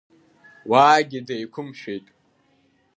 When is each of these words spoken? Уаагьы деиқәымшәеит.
Уаагьы 0.69 1.19
деиқәымшәеит. 1.27 2.05